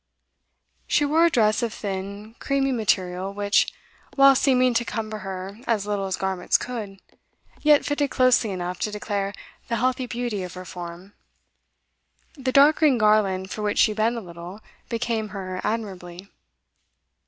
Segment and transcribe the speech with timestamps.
[0.87, 3.71] She wore a dress of thin, creamy material, which,
[4.17, 6.99] whilst seeming to cumber her as little as garments could,
[7.61, 9.31] yet fitted closely enough to declare
[9.67, 11.13] the healthy beauty of her form.
[12.33, 16.29] The dark green garland, for which she bent a little, became her admirably.